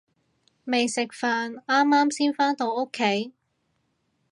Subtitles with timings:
[0.63, 3.33] 未食飯，啱啱先返到屋企